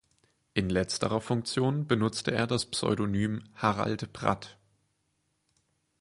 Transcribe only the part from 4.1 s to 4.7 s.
Bratt".